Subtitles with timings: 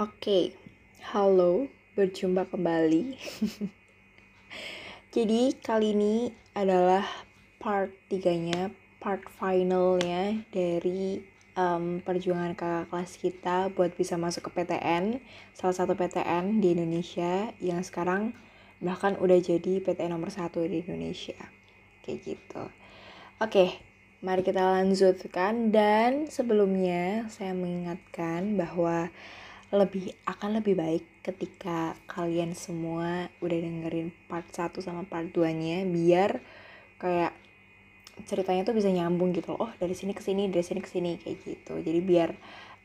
[0.00, 0.56] Oke,
[1.12, 3.20] halo, berjumpa kembali.
[5.14, 7.04] Jadi kali ini adalah
[7.60, 11.20] part tiganya, part finalnya dari
[11.52, 15.20] um, perjuangan kakak kelas kita buat bisa masuk ke PTN,
[15.52, 18.32] salah satu PTN di Indonesia yang sekarang
[18.80, 21.36] bahkan udah jadi PTN nomor satu di Indonesia.
[22.00, 22.64] Kayak gitu.
[23.36, 23.76] Oke,
[24.24, 29.12] mari kita lanjutkan dan sebelumnya saya mengingatkan bahwa
[29.70, 35.86] lebih akan lebih baik ketika kalian semua udah dengerin part 1 sama part 2 nya
[35.86, 36.42] biar
[36.98, 37.30] kayak
[38.26, 39.70] ceritanya tuh bisa nyambung gitu loh.
[39.70, 41.78] Oh dari sini ke sini, dari sini ke sini kayak gitu.
[41.78, 42.34] Jadi biar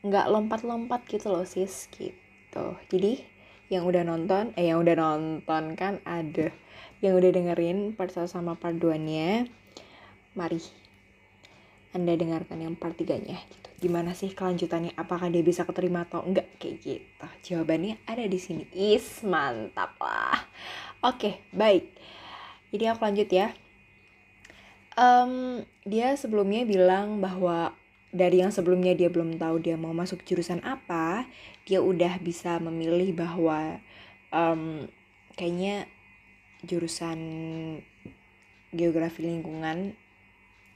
[0.06, 2.66] nggak lompat-lompat gitu loh sis gitu.
[2.86, 3.20] Jadi
[3.66, 6.54] yang udah nonton, eh yang udah nonton kan ada
[7.02, 9.44] yang udah dengerin part 1 sama part 2 nya
[10.38, 10.62] mari
[11.96, 13.68] anda dengarkan yang part 3 nya gitu.
[13.88, 14.92] Gimana sih kelanjutannya?
[14.94, 16.46] Apakah dia bisa keterima atau enggak?
[16.60, 17.26] Kayak gitu.
[17.52, 18.68] Jawabannya ada di sini.
[18.76, 20.44] Is mantap lah.
[21.00, 21.88] Oke baik.
[22.70, 23.56] Jadi aku lanjut ya.
[24.96, 27.76] Um, dia sebelumnya bilang bahwa
[28.16, 31.28] dari yang sebelumnya dia belum tahu dia mau masuk jurusan apa
[31.68, 33.76] dia udah bisa memilih bahwa
[34.32, 34.88] um,
[35.36, 35.84] kayaknya
[36.64, 37.20] jurusan
[38.72, 39.92] geografi lingkungan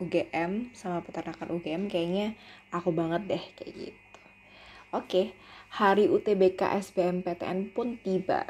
[0.00, 2.32] UGM sama peternakan UGM kayaknya
[2.72, 4.20] aku banget deh kayak gitu.
[4.90, 5.36] Oke,
[5.70, 8.48] hari UTBK SBMPTN pun tiba.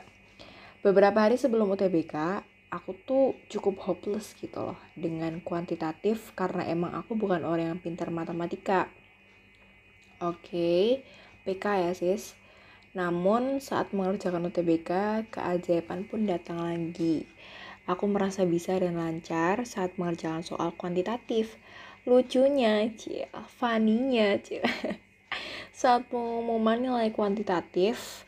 [0.81, 2.41] Beberapa hari sebelum UTBK,
[2.73, 8.09] aku tuh cukup hopeless gitu loh dengan kuantitatif karena emang aku bukan orang yang pintar
[8.09, 8.89] matematika.
[10.23, 11.05] Oke,
[11.45, 12.39] PK ya sis.
[12.97, 14.91] Namun saat mengerjakan UTBK,
[15.29, 17.29] keajaiban pun datang lagi
[17.91, 21.59] Aku merasa bisa dan lancar saat mengerjakan soal kuantitatif.
[22.07, 23.27] Lucunya, cie,
[23.59, 24.63] funny-nya, cie.
[25.81, 28.23] saat pengumuman nilai kuantitatif,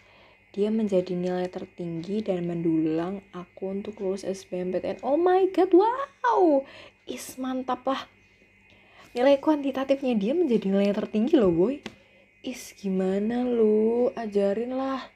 [0.50, 4.98] dia menjadi nilai tertinggi dan mendulang aku untuk lulus SBMPTN.
[5.06, 6.66] Oh my god, wow!
[7.06, 8.10] Is mantap lah.
[9.14, 11.78] Nilai kuantitatifnya dia menjadi nilai tertinggi loh boy.
[12.42, 14.10] Is gimana lu?
[14.19, 15.12] Ajarin lah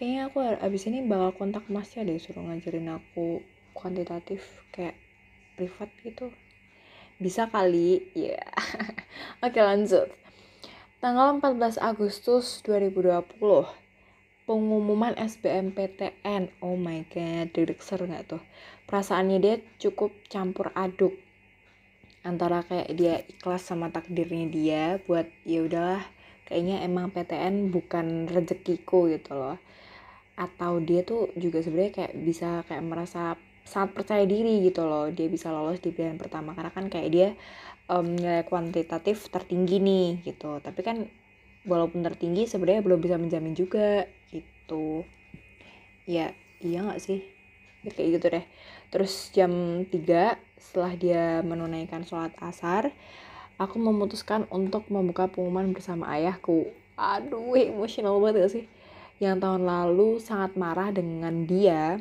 [0.00, 3.44] kayaknya aku abis ini bakal kontak masnya deh suruh ngajarin aku
[3.76, 4.40] kuantitatif
[4.72, 4.96] kayak
[5.60, 6.32] privat gitu.
[7.20, 8.48] Bisa kali ya yeah.
[9.44, 10.08] oke lanjut.
[11.04, 13.12] Tanggal 14 Agustus 2020
[14.48, 18.42] pengumuman SBMPTN oh my god deg seru gak tuh?
[18.88, 21.12] Perasaannya dia cukup campur aduk
[22.24, 26.04] antara kayak dia ikhlas sama takdirnya dia buat ya udahlah
[26.48, 29.60] kayaknya emang PTN bukan rezekiku gitu loh
[30.40, 33.36] atau dia tuh juga sebenarnya kayak bisa kayak merasa
[33.68, 36.56] sangat percaya diri gitu loh dia bisa lolos di pilihan pertama.
[36.56, 37.28] Karena kan kayak dia
[37.92, 40.56] um, nilai kuantitatif tertinggi nih gitu.
[40.64, 41.04] Tapi kan
[41.68, 45.04] walaupun tertinggi sebenarnya belum bisa menjamin juga gitu.
[46.08, 46.32] Ya
[46.64, 47.20] iya nggak sih?
[47.84, 48.44] Ya, kayak gitu deh.
[48.88, 52.92] Terus jam 3 setelah dia menunaikan sholat asar
[53.60, 56.72] aku memutuskan untuk membuka pengumuman bersama ayahku.
[56.96, 58.64] Aduh emosional banget gak sih
[59.20, 62.00] yang tahun lalu sangat marah dengan dia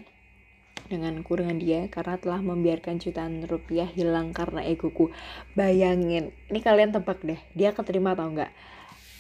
[0.90, 5.12] denganku dengan dia karena telah membiarkan jutaan rupiah hilang karena egoku.
[5.54, 8.50] Bayangin ini kalian tebak deh dia keterima atau enggak?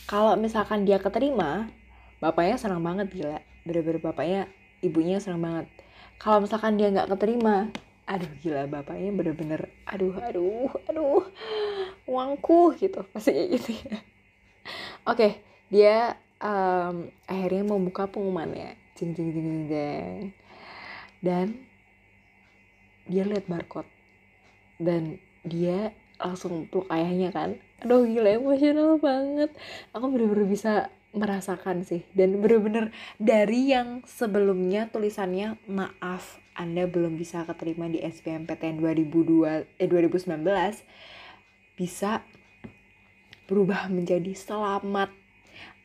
[0.10, 1.70] Kalau misalkan dia keterima
[2.24, 3.44] bapaknya senang banget gila.
[3.68, 4.42] Bener-bener bapaknya
[4.82, 5.68] ibunya senang banget.
[6.18, 7.70] Kalau misalkan dia nggak keterima
[8.10, 11.22] aduh gila bapaknya bener-bener aduh aduh aduh
[12.10, 13.06] uangku gitu.
[13.14, 14.00] Pasti gitu ya.
[15.06, 18.76] Oke dia um, akhirnya membuka pengumumannya.
[18.96, 20.20] Jeng jeng jeng jeng jeng
[21.20, 21.48] dan
[23.08, 23.88] dia lihat barcode.
[24.80, 27.60] Dan dia langsung peluk ayahnya kan.
[27.84, 29.52] Aduh gila emosional banget.
[29.96, 32.04] Aku bener-bener bisa merasakan sih.
[32.12, 39.88] Dan bener-bener dari yang sebelumnya tulisannya maaf anda belum bisa keterima di SBMPTN 2002 eh
[39.88, 40.44] 2019
[41.80, 42.20] bisa
[43.48, 45.19] berubah menjadi selamat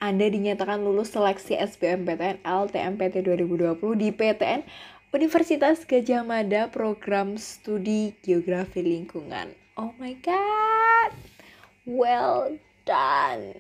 [0.05, 4.61] anda dinyatakan lulus seleksi SBMPTN LTMPT 2020 di PTN
[5.17, 9.57] Universitas Gajah Mada Program Studi Geografi Lingkungan.
[9.81, 11.17] Oh my god.
[11.89, 13.57] Well done.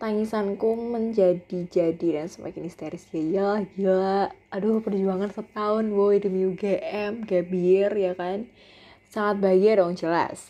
[0.00, 4.32] Tangisanku menjadi-jadi dan semakin histeris ya ya gila.
[4.48, 8.48] Aduh perjuangan setahun boy demi UGM, Gabir ya kan.
[9.12, 10.48] Sangat bahagia dong jelas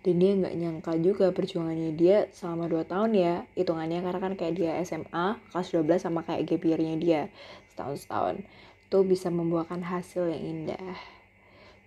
[0.00, 3.34] dan dia nggak nyangka juga perjuangannya dia selama 2 tahun ya.
[3.52, 6.64] Hitungannya karena kan kayak dia SMA kelas 12 sama kayak gap
[6.96, 7.28] dia
[7.68, 8.36] setahun setahun
[8.90, 10.96] itu bisa membuahkan hasil yang indah.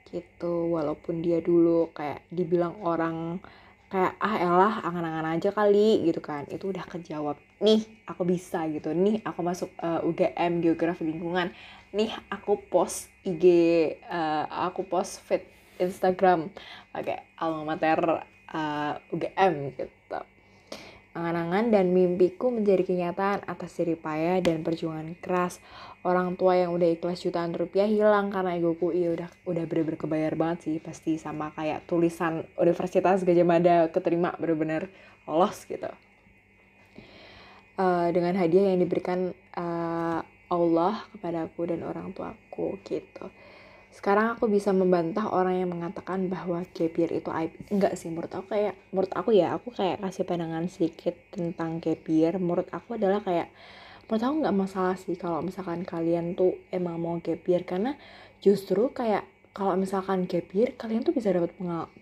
[0.07, 3.41] Gitu walaupun dia dulu kayak dibilang orang
[3.89, 6.45] kayak ah elah angan-angan aja kali gitu kan.
[6.53, 8.93] Itu udah kejawab nih aku bisa gitu.
[8.93, 11.49] Nih aku masuk uh, eh, UGM geografi lingkungan.
[11.91, 13.43] Nih aku post IG
[14.05, 15.43] uh, aku post feed
[15.79, 16.49] Instagram
[16.93, 17.99] pakai alma mater
[18.53, 20.19] uh, UGM gitu
[21.13, 25.61] Angan-angan dan mimpiku menjadi kenyataan atas jerih payah dan perjuangan keras.
[26.01, 30.33] Orang tua yang udah ikhlas jutaan rupiah hilang karena egoku iya udah udah bener-bener kebayar
[30.33, 34.89] banget sih pasti sama kayak tulisan Universitas Gajah Mada keterima bener-bener
[35.29, 35.85] lolos gitu.
[37.77, 43.29] Uh, dengan hadiah yang diberikan uh, Allah kepadaku dan orang tuaku gitu
[43.93, 46.65] sekarang aku bisa membantah orang yang mengatakan bahwa
[46.97, 47.53] year itu aib.
[47.69, 51.77] Enggak sih menurut aku kayak menurut aku ya aku kayak kasih pandangan sedikit tentang
[52.09, 53.53] year menurut aku adalah kayak
[54.09, 57.93] menurut aku nggak masalah sih kalau misalkan kalian tuh emang mau year karena
[58.41, 61.53] justru kayak kalau misalkan gap year kalian tuh bisa dapat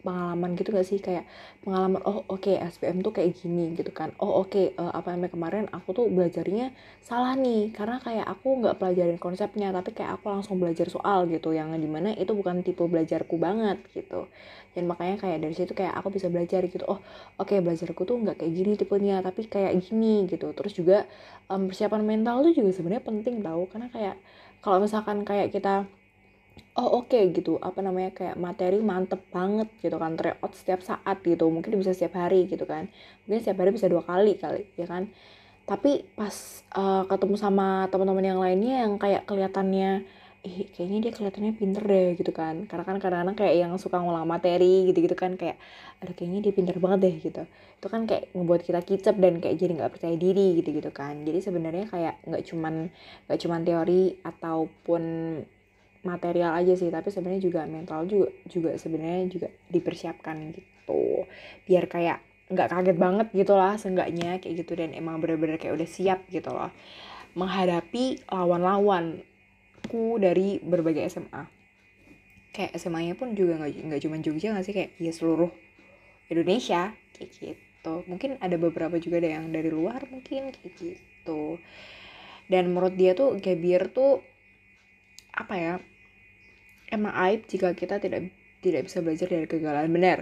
[0.08, 1.04] pengalaman gitu gak sih?
[1.04, 1.28] Kayak
[1.68, 4.16] pengalaman oh oke okay, SPM tuh kayak gini gitu kan.
[4.24, 6.72] Oh oke okay, uh, eh, apa namanya kemarin aku tuh belajarnya
[7.04, 11.52] salah nih karena kayak aku nggak pelajarin konsepnya tapi kayak aku langsung belajar soal gitu.
[11.52, 14.32] Yang di mana itu bukan tipe belajarku banget gitu.
[14.72, 17.04] Dan makanya kayak dari situ kayak aku bisa belajar gitu oh
[17.36, 20.56] oke okay, belajarku tuh nggak kayak gini tipenya tapi kayak gini gitu.
[20.56, 21.04] Terus juga
[21.52, 24.16] um, persiapan mental tuh juga sebenarnya penting tau karena kayak
[24.64, 25.84] kalau misalkan kayak kita
[26.80, 27.60] oh oke okay, gitu.
[27.60, 30.16] Apa namanya kayak materi mantep banget gitu kan.
[30.16, 31.48] Tryout setiap saat gitu.
[31.52, 32.88] Mungkin bisa setiap hari gitu kan.
[33.28, 35.12] Mungkin setiap hari bisa dua kali kali ya kan.
[35.68, 36.36] Tapi pas
[36.76, 40.04] uh, ketemu sama teman-teman yang lainnya yang kayak kelihatannya
[40.42, 42.66] ih kayaknya dia kelihatannya pinter deh gitu kan.
[42.66, 45.62] Karena kan kadang-kadang kayak yang suka ngulang materi gitu-gitu kan kayak
[46.02, 47.44] ada kayaknya dia pinter banget deh gitu.
[47.78, 51.22] Itu kan kayak ngebuat kita kicep dan kayak jadi nggak percaya diri gitu-gitu kan.
[51.22, 52.90] Jadi sebenarnya kayak nggak cuman
[53.30, 55.04] nggak cuman teori ataupun
[56.02, 61.26] material aja sih tapi sebenarnya juga mental juga juga sebenarnya juga dipersiapkan gitu.
[61.66, 62.20] Biar kayak
[62.52, 66.52] nggak kaget banget gitu lah seenggaknya kayak gitu dan emang bener-bener kayak udah siap gitu
[66.52, 66.68] loh
[67.32, 71.62] menghadapi lawan-lawanku dari berbagai SMA
[72.52, 75.52] kayak SMA-nya pun juga nggak nggak cuma Jogja nggak sih kayak ya seluruh
[76.28, 77.94] Indonesia kayak gitu.
[78.08, 81.60] Mungkin ada beberapa juga ada yang dari luar mungkin kayak gitu.
[82.52, 84.24] Dan menurut dia tuh Gabier tuh
[85.32, 85.74] apa ya
[86.92, 88.30] emang aib jika kita tidak
[88.62, 89.90] tidak bisa belajar dari kegagalan.
[89.90, 90.20] Benar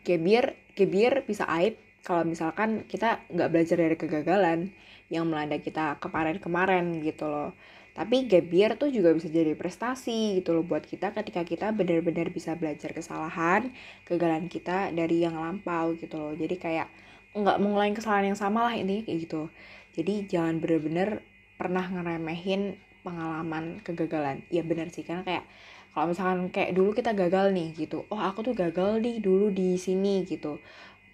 [0.00, 4.72] kebir kebir bisa aib kalau misalkan kita nggak belajar dari kegagalan
[5.12, 7.52] yang melanda kita kemarin-kemarin gitu loh.
[7.90, 12.54] Tapi gap tuh juga bisa jadi prestasi gitu loh buat kita ketika kita benar-benar bisa
[12.54, 13.74] belajar kesalahan
[14.06, 16.32] kegagalan kita dari yang lampau gitu loh.
[16.38, 16.88] Jadi kayak
[17.34, 19.50] nggak mengulangi kesalahan yang sama lah ini kayak gitu.
[19.92, 21.20] Jadi jangan benar-benar
[21.58, 24.44] pernah ngeremehin pengalaman kegagalan.
[24.52, 25.44] Ya benar sih karena kayak
[25.90, 28.06] kalau misalkan kayak dulu kita gagal nih gitu.
[28.12, 30.62] Oh aku tuh gagal nih dulu di sini gitu.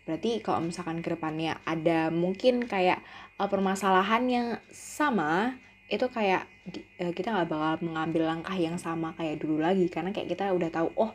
[0.06, 3.02] Berarti kalau misalkan ke depannya ada mungkin kayak
[3.40, 6.46] uh, permasalahan yang sama itu kayak
[7.02, 9.88] uh, kita nggak bakal mengambil langkah yang sama kayak dulu lagi.
[9.88, 11.10] Karena kayak kita udah tahu oh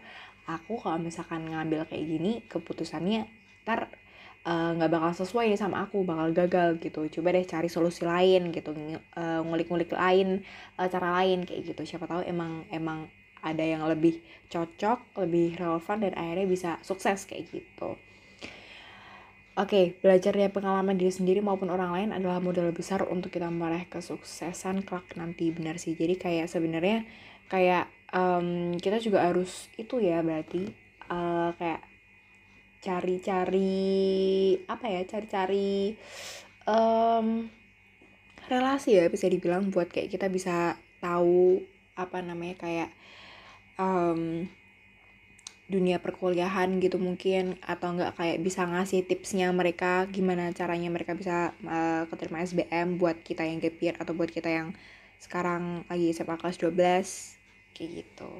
[0.50, 3.30] aku kalau misalkan ngambil kayak gini keputusannya
[3.62, 3.94] ntar
[4.42, 8.50] nggak uh, bakal sesuai nih sama aku bakal gagal gitu coba deh cari solusi lain
[8.50, 8.74] gitu
[9.46, 10.42] ngulik-ngulik lain
[10.82, 13.06] uh, cara lain kayak gitu siapa tahu emang emang
[13.42, 14.22] ada yang lebih
[14.54, 17.98] cocok, lebih relevan dan akhirnya bisa sukses kayak gitu.
[19.60, 23.52] Oke, okay, belajar dari pengalaman diri sendiri maupun orang lain adalah modal besar untuk kita
[23.52, 25.92] meraih kesuksesan kelak nanti benar sih.
[25.92, 27.04] Jadi kayak sebenarnya
[27.52, 30.72] kayak um, kita juga harus itu ya berarti
[31.12, 31.84] uh, kayak
[32.82, 35.94] cari-cari apa ya cari-cari
[36.66, 37.46] um,
[38.50, 41.62] relasi ya bisa dibilang buat kayak kita bisa tahu
[41.94, 42.90] apa namanya kayak
[43.78, 44.50] um,
[45.72, 51.56] dunia perkuliahan gitu mungkin atau enggak kayak bisa ngasih tipsnya mereka gimana caranya mereka bisa
[51.64, 54.76] uh, keterima SBM buat kita yang gap atau buat kita yang
[55.22, 58.32] sekarang lagi SMA kelas 12 kayak gitu.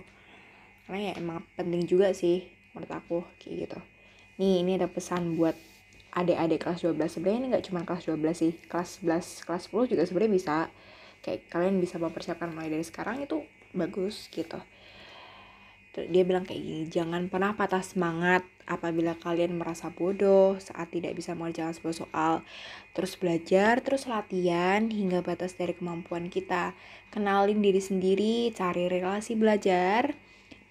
[0.90, 3.80] Karena ya emang penting juga sih menurut aku kayak gitu
[4.42, 5.54] nih ini ada pesan buat
[6.18, 8.54] adik-adik kelas 12 sebenarnya ini nggak cuma kelas 12 sih.
[8.66, 10.56] Kelas 11 kelas 10 juga sebenarnya bisa.
[11.22, 13.46] Kayak kalian bisa mempersiapkan mulai dari sekarang itu
[13.78, 14.58] bagus gitu.
[15.92, 21.36] Dia bilang kayak gini, jangan pernah patah semangat apabila kalian merasa bodoh saat tidak bisa
[21.36, 22.34] mengerjakan sebuah soal.
[22.96, 26.74] Terus belajar, terus latihan hingga batas dari kemampuan kita.
[27.12, 30.16] Kenalin diri sendiri, cari relasi belajar,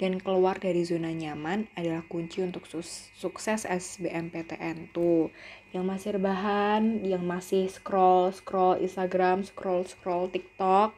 [0.00, 5.28] dan keluar dari zona nyaman adalah kunci untuk sukses SBMPTN tuh.
[5.76, 10.96] Yang masih rebahan, yang masih scroll scroll Instagram, scroll scroll TikTok,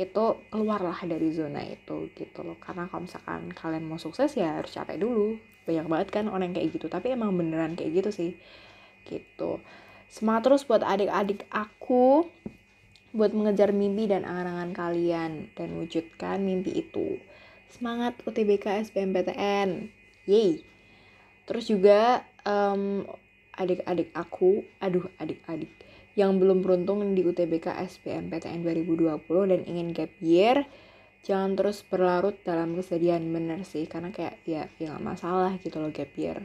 [0.00, 2.56] itu keluarlah dari zona itu gitu loh.
[2.56, 5.36] Karena kalau misalkan kalian mau sukses ya harus capek dulu.
[5.68, 6.88] Banyak banget kan orang yang kayak gitu.
[6.88, 8.32] Tapi emang beneran kayak gitu sih.
[9.04, 9.60] Gitu.
[10.08, 12.32] Semangat terus buat adik-adik aku
[13.12, 15.52] buat mengejar mimpi dan angan-angan kalian.
[15.52, 17.20] Dan wujudkan mimpi itu.
[17.72, 19.88] Semangat UTBK SBMPTN.
[20.28, 20.60] Yeay.
[21.48, 23.08] Terus juga um,
[23.56, 25.72] adik-adik aku, aduh adik-adik
[26.12, 29.16] yang belum beruntung di UTBK SBMPTN 2020
[29.48, 30.68] dan ingin gap year,
[31.24, 36.12] jangan terus berlarut dalam kesedihan bener sih karena kayak ya ya masalah gitu loh gap
[36.20, 36.44] year.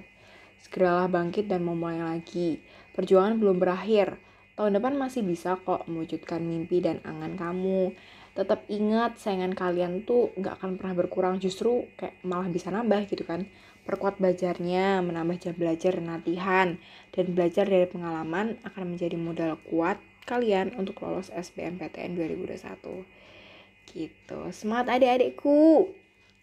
[0.63, 2.63] Segeralah bangkit dan memulai lagi.
[2.95, 4.15] Perjuangan belum berakhir
[4.57, 7.93] Tahun depan masih bisa kok mewujudkan mimpi dan angan kamu.
[8.37, 13.25] Tetap ingat saingan kalian tuh gak akan pernah berkurang, justru kayak malah bisa nambah gitu
[13.25, 13.49] kan.
[13.81, 16.67] Perkuat belajarnya, menambah jam belajar dan latihan,
[17.17, 19.97] dan belajar dari pengalaman akan menjadi modal kuat
[20.29, 23.01] kalian untuk lolos SBMPTN 2021.
[23.89, 24.39] Gitu.
[24.53, 25.89] Semangat adik-adikku!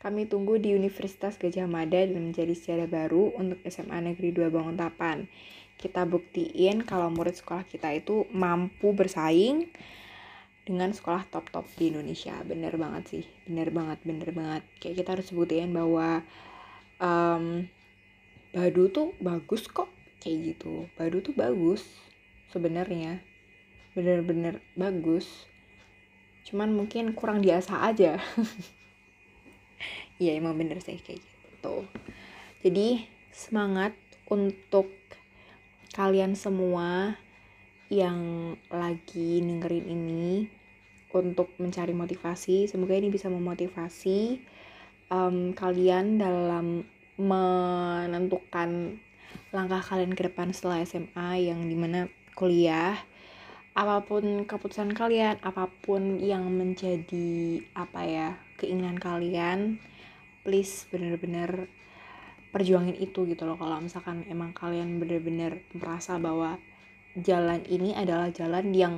[0.02, 5.30] Kami tunggu di Universitas Gajah Mada dan menjadi sejarah baru untuk SMA Negeri 2 Banguntapan
[5.74, 9.68] kita buktiin kalau murid sekolah kita itu mampu bersaing
[10.64, 12.34] dengan sekolah top-top di Indonesia.
[12.44, 13.24] Bener banget sih.
[13.44, 14.62] Bener banget bener banget.
[14.80, 16.24] Kayak kita harus buktiin bahwa
[16.98, 17.68] um,
[18.50, 19.92] Badu tuh bagus kok.
[20.24, 20.88] Kayak gitu.
[20.96, 21.84] Badu tuh bagus
[22.50, 23.20] sebenarnya.
[23.92, 25.28] Bener-bener bagus.
[26.48, 28.18] Cuman mungkin kurang diasah aja.
[30.14, 31.90] Iya emang bener sih kayak gitu.
[32.62, 33.02] Jadi
[33.34, 33.98] semangat
[34.30, 34.86] untuk
[35.90, 37.18] kalian semua
[37.92, 40.48] yang lagi dengerin ini
[41.14, 42.66] untuk mencari motivasi.
[42.66, 44.40] Semoga ini bisa memotivasi
[45.12, 46.82] um, kalian dalam
[47.14, 48.98] menentukan
[49.54, 52.98] langkah kalian ke depan setelah SMA yang di mana kuliah
[53.74, 59.82] apa pun keputusan kalian apa pun yang menjadi apa ya keinginan kalian
[60.46, 61.66] please bener-bener
[62.54, 66.54] perjuangin itu gitu loh kalau misalkan emang kalian bener-bener merasa bahwa
[67.18, 68.94] jalan ini adalah jalan yang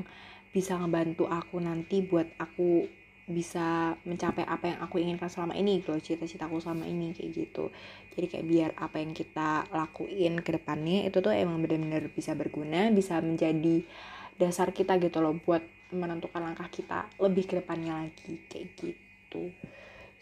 [0.56, 2.88] bisa ngebantu aku nanti buat aku
[3.26, 7.74] bisa mencapai apa yang aku inginkan selama ini gitu cita-citaku selama ini kayak gitu.
[8.14, 12.88] Jadi kayak biar apa yang kita lakuin ke depannya itu tuh emang bener-bener bisa berguna
[12.94, 13.82] bisa menjadi
[14.38, 19.50] dasar kita gitu loh buat menentukan langkah kita lebih ke depannya lagi kayak gitu.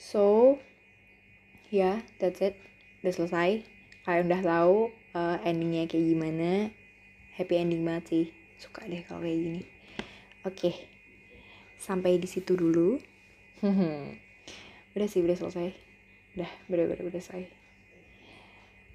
[0.01, 0.57] So
[1.69, 2.57] yeah that's it.
[3.05, 3.51] Udah selesai.
[4.09, 4.77] Kalian udah tahu
[5.13, 6.73] uh, endingnya kayak gimana
[7.35, 8.27] happy ending banget sih.
[8.59, 9.63] Suka deh kalau kayak gini.
[10.45, 10.75] Oke okay.
[11.79, 12.99] sampai di situ dulu.
[14.95, 15.75] Udah sih udah selesai.
[16.39, 17.51] Udah bener-bener udah selesai.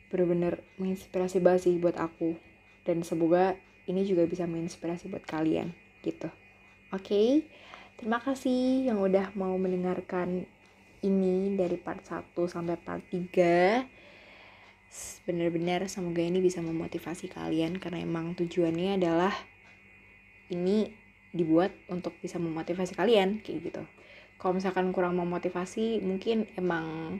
[0.07, 2.39] Bener-bener menginspirasi banget sih buat aku.
[2.87, 6.31] Dan semoga ini juga bisa menginspirasi buat kalian gitu.
[6.95, 7.29] Oke okay?
[7.99, 10.47] terima kasih yang udah mau mendengarkan
[11.03, 13.98] ini dari part 1 sampai part 3
[15.23, 19.33] benar-benar semoga ini bisa memotivasi kalian karena emang tujuannya adalah
[20.49, 20.89] ini
[21.29, 23.83] dibuat untuk bisa memotivasi kalian kayak gitu.
[24.41, 27.19] Kalau misalkan kurang memotivasi mungkin emang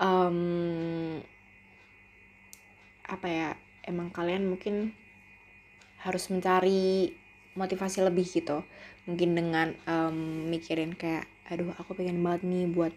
[0.00, 0.38] um,
[3.04, 3.48] apa ya
[3.84, 4.96] emang kalian mungkin
[6.00, 7.12] harus mencari
[7.52, 8.64] motivasi lebih gitu.
[9.04, 12.96] Mungkin dengan um, mikirin kayak aduh aku pengen banget nih buat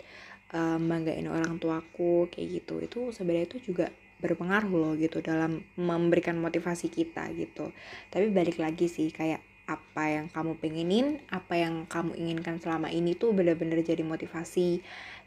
[0.53, 2.79] um, banggain orang tuaku kayak gitu.
[2.83, 7.69] Itu sebenarnya itu juga berpengaruh loh gitu dalam memberikan motivasi kita gitu.
[8.09, 13.19] Tapi balik lagi sih kayak apa yang kamu pengenin apa yang kamu inginkan selama ini
[13.19, 14.79] tuh bener-bener jadi motivasi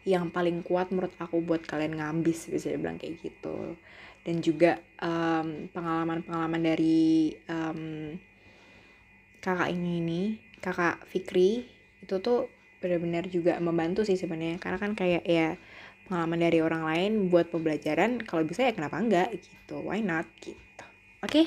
[0.09, 3.77] yang paling kuat menurut aku buat kalian ngambis bisa dibilang kayak gitu.
[4.21, 4.81] Dan juga
[5.73, 8.13] pengalaman-pengalaman dari um,
[9.41, 10.27] kakak ini nih
[10.61, 11.65] kakak Fikri
[12.05, 12.49] itu tuh
[12.81, 14.59] benar-benar juga membantu sih sebenarnya.
[14.59, 15.55] Karena kan kayak ya
[16.11, 19.31] pengalaman dari orang lain buat pembelajaran kalau bisa ya kenapa enggak?
[19.39, 20.27] Gitu why not?
[20.43, 20.59] Gitu.
[21.23, 21.47] Oke okay?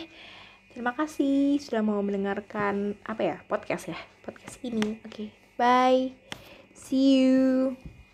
[0.72, 4.00] terima kasih sudah mau mendengarkan apa ya podcast ya?
[4.24, 5.02] Podcast ini.
[5.04, 5.28] Oke okay,
[5.60, 6.16] bye.
[6.74, 7.93] See you